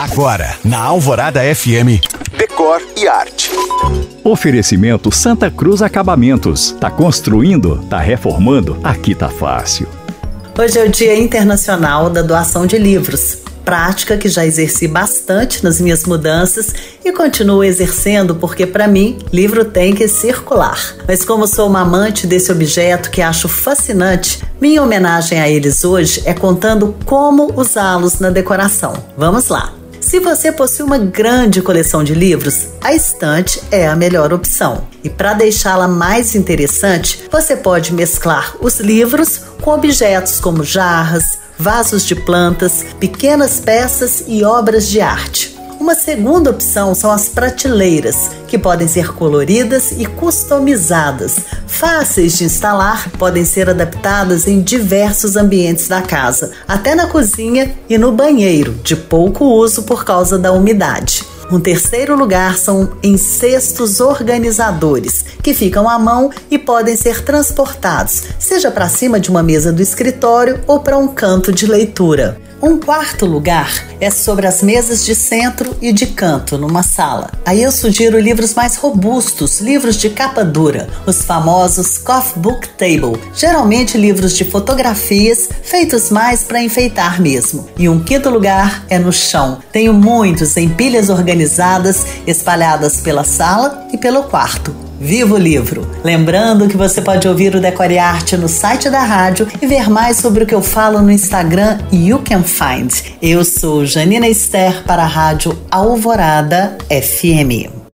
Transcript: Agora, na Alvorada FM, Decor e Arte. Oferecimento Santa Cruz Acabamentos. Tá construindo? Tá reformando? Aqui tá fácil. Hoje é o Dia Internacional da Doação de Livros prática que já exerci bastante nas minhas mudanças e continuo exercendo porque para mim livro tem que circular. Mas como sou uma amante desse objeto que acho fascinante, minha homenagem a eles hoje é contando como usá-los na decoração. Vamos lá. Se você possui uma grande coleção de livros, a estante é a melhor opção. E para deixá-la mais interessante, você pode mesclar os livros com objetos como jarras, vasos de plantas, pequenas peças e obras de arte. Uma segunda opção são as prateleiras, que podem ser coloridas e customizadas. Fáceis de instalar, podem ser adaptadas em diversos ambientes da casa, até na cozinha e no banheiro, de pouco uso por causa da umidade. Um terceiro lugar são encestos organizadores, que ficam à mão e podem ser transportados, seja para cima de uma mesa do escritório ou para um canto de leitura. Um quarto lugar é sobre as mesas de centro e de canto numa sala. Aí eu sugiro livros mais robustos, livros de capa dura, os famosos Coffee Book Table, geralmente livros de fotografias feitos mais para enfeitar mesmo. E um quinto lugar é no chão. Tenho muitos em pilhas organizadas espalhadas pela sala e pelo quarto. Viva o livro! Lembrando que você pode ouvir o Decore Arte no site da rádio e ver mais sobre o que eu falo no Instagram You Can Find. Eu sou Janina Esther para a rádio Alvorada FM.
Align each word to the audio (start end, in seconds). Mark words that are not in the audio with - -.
Agora, 0.00 0.56
na 0.64 0.78
Alvorada 0.78 1.42
FM, 1.54 2.00
Decor 2.34 2.80
e 2.96 3.06
Arte. 3.06 3.50
Oferecimento 4.24 5.14
Santa 5.14 5.50
Cruz 5.50 5.82
Acabamentos. 5.82 6.74
Tá 6.80 6.90
construindo? 6.90 7.84
Tá 7.84 7.98
reformando? 7.98 8.80
Aqui 8.82 9.14
tá 9.14 9.28
fácil. 9.28 9.86
Hoje 10.58 10.78
é 10.78 10.84
o 10.86 10.88
Dia 10.88 11.14
Internacional 11.18 12.08
da 12.08 12.22
Doação 12.22 12.64
de 12.64 12.78
Livros 12.78 13.42
prática 13.62 14.16
que 14.16 14.26
já 14.26 14.44
exerci 14.44 14.88
bastante 14.88 15.62
nas 15.62 15.80
minhas 15.80 16.04
mudanças 16.04 16.74
e 17.04 17.12
continuo 17.12 17.62
exercendo 17.62 18.34
porque 18.34 18.66
para 18.66 18.88
mim 18.88 19.18
livro 19.30 19.66
tem 19.66 19.94
que 19.94 20.08
circular. 20.08 20.96
Mas 21.06 21.26
como 21.26 21.46
sou 21.46 21.68
uma 21.68 21.82
amante 21.82 22.26
desse 22.26 22.50
objeto 22.50 23.10
que 23.10 23.20
acho 23.20 23.48
fascinante, 23.48 24.42
minha 24.58 24.82
homenagem 24.82 25.38
a 25.38 25.48
eles 25.48 25.84
hoje 25.84 26.22
é 26.24 26.32
contando 26.32 26.96
como 27.04 27.52
usá-los 27.54 28.18
na 28.18 28.30
decoração. 28.30 28.94
Vamos 29.16 29.48
lá. 29.48 29.74
Se 30.00 30.18
você 30.18 30.50
possui 30.50 30.84
uma 30.84 30.98
grande 30.98 31.60
coleção 31.60 32.02
de 32.02 32.14
livros, 32.14 32.68
a 32.80 32.94
estante 32.94 33.62
é 33.70 33.86
a 33.86 33.94
melhor 33.94 34.32
opção. 34.32 34.88
E 35.04 35.10
para 35.10 35.34
deixá-la 35.34 35.86
mais 35.86 36.34
interessante, 36.34 37.28
você 37.30 37.54
pode 37.54 37.92
mesclar 37.92 38.56
os 38.60 38.80
livros 38.80 39.40
com 39.60 39.72
objetos 39.72 40.40
como 40.40 40.64
jarras, 40.64 41.38
vasos 41.58 42.04
de 42.06 42.14
plantas, 42.14 42.84
pequenas 42.98 43.60
peças 43.60 44.24
e 44.26 44.42
obras 44.42 44.88
de 44.88 45.00
arte. 45.00 45.49
Uma 45.80 45.94
segunda 45.94 46.50
opção 46.50 46.94
são 46.94 47.10
as 47.10 47.30
prateleiras, 47.30 48.30
que 48.46 48.58
podem 48.58 48.86
ser 48.86 49.14
coloridas 49.14 49.92
e 49.92 50.04
customizadas. 50.04 51.38
Fáceis 51.66 52.36
de 52.36 52.44
instalar, 52.44 53.10
podem 53.12 53.46
ser 53.46 53.70
adaptadas 53.70 54.46
em 54.46 54.60
diversos 54.60 55.36
ambientes 55.36 55.88
da 55.88 56.02
casa, 56.02 56.52
até 56.68 56.94
na 56.94 57.06
cozinha 57.06 57.74
e 57.88 57.96
no 57.96 58.12
banheiro, 58.12 58.74
de 58.84 58.94
pouco 58.94 59.46
uso 59.46 59.84
por 59.84 60.04
causa 60.04 60.38
da 60.38 60.52
umidade. 60.52 61.24
Um 61.50 61.58
terceiro 61.58 62.14
lugar 62.14 62.58
são 62.58 62.92
encestos 63.02 63.98
organizadores, 63.98 65.24
que 65.42 65.54
ficam 65.54 65.88
à 65.88 65.98
mão 65.98 66.30
e 66.48 66.58
podem 66.70 66.94
ser 66.94 67.24
transportados, 67.24 68.22
seja 68.38 68.70
para 68.70 68.88
cima 68.88 69.18
de 69.18 69.28
uma 69.28 69.42
mesa 69.42 69.72
do 69.72 69.82
escritório 69.82 70.60
ou 70.68 70.78
para 70.78 70.96
um 70.96 71.08
canto 71.08 71.52
de 71.52 71.66
leitura. 71.66 72.40
Um 72.62 72.78
quarto 72.78 73.26
lugar 73.26 73.72
é 74.00 74.08
sobre 74.08 74.46
as 74.46 74.62
mesas 74.62 75.04
de 75.04 75.12
centro 75.16 75.76
e 75.82 75.92
de 75.92 76.06
canto 76.06 76.56
numa 76.56 76.84
sala. 76.84 77.32
Aí 77.44 77.60
eu 77.60 77.72
sugiro 77.72 78.20
livros 78.20 78.54
mais 78.54 78.76
robustos, 78.76 79.58
livros 79.58 79.96
de 79.96 80.10
capa 80.10 80.44
dura, 80.44 80.88
os 81.06 81.22
famosos 81.22 81.98
Coffee 81.98 82.40
Book 82.40 82.68
Table, 82.78 83.20
geralmente 83.34 83.98
livros 83.98 84.36
de 84.36 84.44
fotografias 84.44 85.48
feitos 85.64 86.08
mais 86.08 86.44
para 86.44 86.62
enfeitar 86.62 87.20
mesmo. 87.20 87.68
E 87.76 87.88
um 87.88 87.98
quinto 87.98 88.30
lugar 88.30 88.84
é 88.88 88.96
no 88.96 89.12
chão. 89.12 89.58
Tenho 89.72 89.92
muitos 89.92 90.56
em 90.56 90.68
pilhas 90.68 91.08
organizadas 91.08 92.06
espalhadas 92.28 92.98
pela 92.98 93.24
sala 93.24 93.88
e 93.92 93.98
pelo 93.98 94.22
quarto. 94.22 94.89
Viva 95.00 95.34
o 95.34 95.38
livro! 95.38 95.88
Lembrando 96.04 96.68
que 96.68 96.76
você 96.76 97.00
pode 97.00 97.26
ouvir 97.26 97.54
o 97.54 97.60
Decore 97.60 97.98
Arte 97.98 98.36
no 98.36 98.50
site 98.50 98.90
da 98.90 99.02
rádio 99.02 99.48
e 99.62 99.66
ver 99.66 99.88
mais 99.88 100.18
sobre 100.18 100.44
o 100.44 100.46
que 100.46 100.54
eu 100.54 100.60
falo 100.60 101.00
no 101.00 101.10
Instagram 101.10 101.78
You 101.90 102.18
Can 102.22 102.42
Find. 102.42 102.92
Eu 103.22 103.42
sou 103.42 103.86
Janina 103.86 104.28
Esther 104.28 104.84
para 104.84 105.02
a 105.02 105.06
rádio 105.06 105.58
Alvorada 105.70 106.76
FM. 106.90 107.79